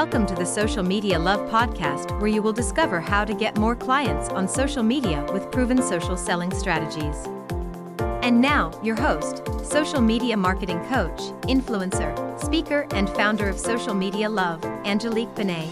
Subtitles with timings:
[0.00, 3.76] Welcome to the Social Media Love Podcast, where you will discover how to get more
[3.76, 7.28] clients on social media with proven social selling strategies.
[8.22, 12.10] And now, your host, social media marketing coach, influencer,
[12.40, 15.68] speaker, and founder of Social Media Love, Angelique Benet.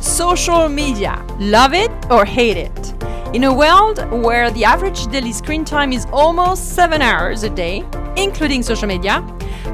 [0.00, 2.92] Social media, love it or hate it.
[3.32, 7.84] In a world where the average daily screen time is almost seven hours a day,
[8.16, 9.20] including social media,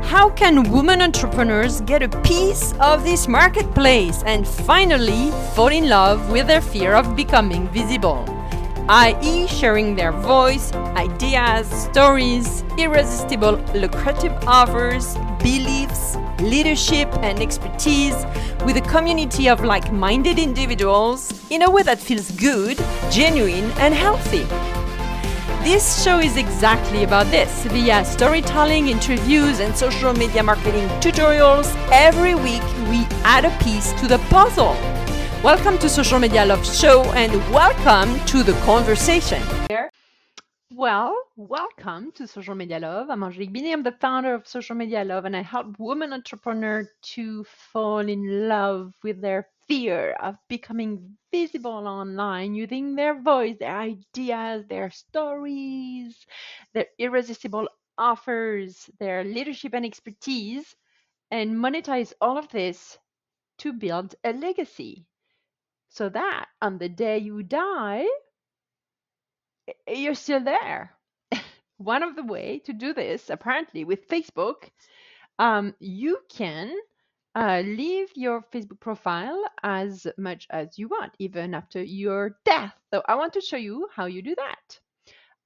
[0.02, 6.30] how can women entrepreneurs get a piece of this marketplace and finally fall in love
[6.30, 8.24] with their fear of becoming visible?
[8.88, 18.16] i.e., sharing their voice, ideas, stories, irresistible lucrative offers, beliefs, leadership, and expertise
[18.64, 22.78] with a community of like minded individuals in a way that feels good,
[23.10, 24.77] genuine, and healthy.
[25.68, 27.66] This show is exactly about this.
[27.66, 34.08] Via storytelling, interviews, and social media marketing tutorials, every week we add a piece to
[34.08, 34.74] the puzzle.
[35.44, 39.42] Welcome to Social Media Love Show and welcome to the conversation.
[40.70, 43.10] Well, welcome to Social Media Love.
[43.10, 43.74] I'm Angelique Benet.
[43.74, 48.48] I'm the founder of Social Media Love, and I help women entrepreneurs to fall in
[48.48, 56.26] love with their fear of becoming visible online using their voice, their ideas, their stories,
[56.74, 60.76] their irresistible offers, their leadership and expertise,
[61.30, 62.98] and monetize all of this
[63.58, 65.06] to build a legacy
[65.90, 68.06] so that on the day you die,
[69.86, 70.96] you're still there.
[71.78, 74.70] One of the way to do this, apparently, with Facebook,
[75.38, 76.74] um, you can
[77.38, 82.74] uh, leave your Facebook profile as much as you want, even after your death.
[82.92, 84.80] So I want to show you how you do that.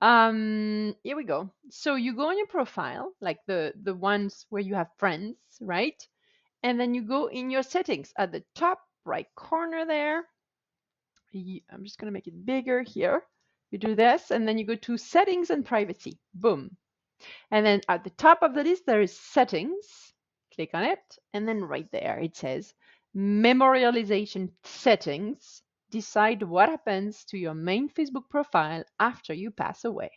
[0.01, 1.51] Um, here we go.
[1.69, 6.03] So you go on your profile, like the the ones where you have friends, right?
[6.63, 10.25] And then you go in your settings at the top right corner there.
[11.35, 13.23] I'm just gonna make it bigger here.
[13.71, 16.19] You do this, and then you go to settings and privacy.
[16.33, 16.75] Boom.
[17.51, 20.12] And then at the top of the list, there is settings
[20.55, 22.75] click on it, and then right there it says
[23.17, 25.63] memorialization settings.
[25.91, 30.11] Decide what happens to your main Facebook profile after you pass away.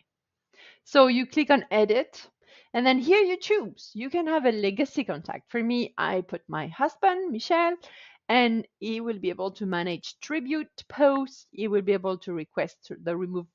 [0.84, 2.30] So you click on edit,
[2.72, 3.90] and then here you choose.
[3.94, 5.50] You can have a legacy contact.
[5.50, 7.74] For me, I put my husband, Michel,
[8.28, 11.46] and he will be able to manage tribute posts.
[11.50, 13.46] He will be able to request the remove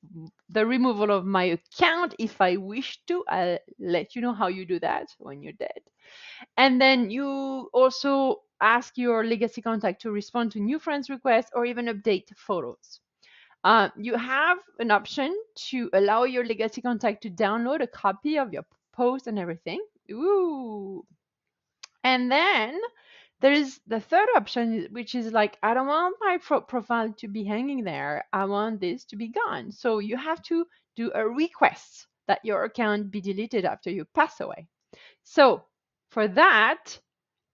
[0.48, 3.24] the removal of my account if I wish to.
[3.28, 5.82] I'll let you know how you do that when you're dead.
[6.56, 11.66] And then you also ask your legacy contact to respond to new friends requests or
[11.66, 13.00] even update photos.
[13.64, 18.52] Uh, you have an option to allow your legacy contact to download a copy of
[18.52, 19.80] your post and everything.
[20.10, 21.04] Ooh.
[22.04, 22.80] And then
[23.40, 27.28] there is the third option, which is like, I don't want my pro profile to
[27.28, 28.24] be hanging there.
[28.32, 29.72] I want this to be gone.
[29.72, 30.64] So you have to
[30.96, 34.68] do a request that your account be deleted after you pass away.
[35.24, 35.64] So
[36.12, 36.98] for that,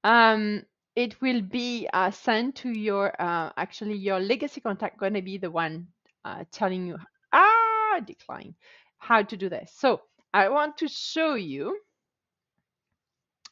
[0.03, 0.65] um,
[0.97, 5.39] it will be uh, sent to your, uh, actually your legacy contact going to be
[5.39, 5.87] the one
[6.25, 6.99] uh, telling you,
[7.33, 8.57] ah, decline,
[8.99, 9.73] how to do this.
[9.77, 10.01] So
[10.35, 11.79] I want to show you,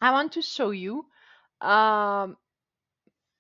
[0.01, 1.07] I want to show you
[1.61, 2.37] um,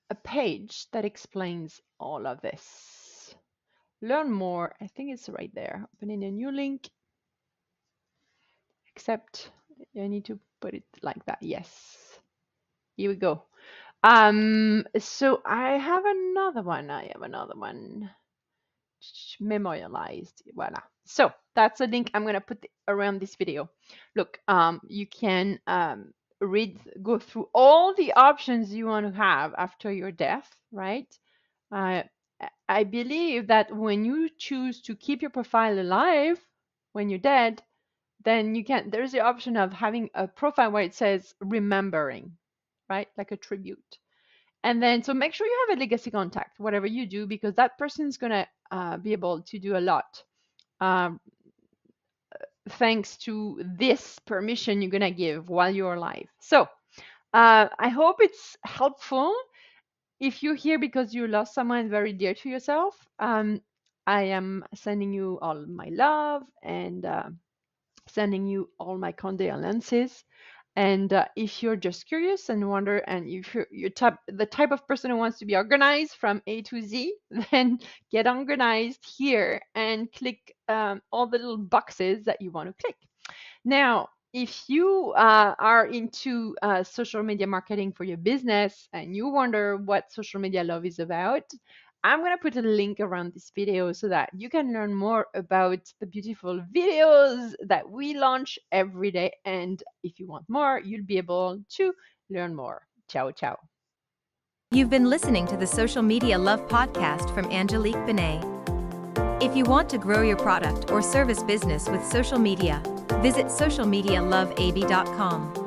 [0.09, 3.34] a page that explains all of this.
[4.00, 5.84] Learn more, I think it's right there.
[5.97, 6.88] Opening a new link,
[8.94, 9.50] except
[9.98, 11.38] I need to put it like that.
[11.41, 12.19] Yes,
[12.97, 13.42] here we go.
[14.03, 16.91] Um, so I have another one.
[16.91, 18.10] I have another one
[19.41, 20.42] memorialized.
[20.54, 20.81] Voila.
[21.04, 23.70] So that's a link I'm going to put around this video.
[24.14, 29.54] Look, um, you can um, read go through all the options you want to have
[29.56, 31.19] after your death right
[31.72, 32.03] uh,
[32.69, 36.38] i believe that when you choose to keep your profile alive
[36.93, 37.62] when you're dead
[38.25, 42.32] then you can there's the option of having a profile where it says remembering
[42.88, 43.99] right like a tribute
[44.65, 47.79] and then so make sure you have a legacy contact whatever you do because that
[47.79, 50.23] person is going to uh, be able to do a lot
[50.81, 51.20] um,
[52.70, 56.29] thanks to this permission you're going to give while you're alive.
[56.40, 56.62] So
[57.32, 59.35] uh, I hope it's helpful.
[60.20, 63.61] If you're here because you lost someone very dear to yourself, um,
[64.06, 67.29] I am sending you all my love and uh,
[68.08, 70.25] sending you all my condolences.
[70.76, 74.73] And uh, if you're just curious and wonder, and if you're, you're type, the type
[74.73, 77.14] of person who wants to be organized from A to Z,
[77.50, 77.79] then
[78.12, 82.97] get organized here and click um, all the little boxes that you want to click.
[83.64, 89.29] Now, if you uh, are into uh, social media marketing for your business and you
[89.29, 91.44] wonder what social media love is about,
[92.04, 95.26] I'm going to put a link around this video so that you can learn more
[95.34, 99.32] about the beautiful videos that we launch every day.
[99.44, 101.93] And if you want more, you'll be able to
[102.31, 102.87] learn more.
[103.08, 103.56] Ciao, ciao.
[104.72, 108.44] You've been listening to the Social Media Love podcast from Angelique Benet.
[109.40, 112.82] If you want to grow your product or service business with social media,
[113.22, 115.65] visit socialmedialoveab.com.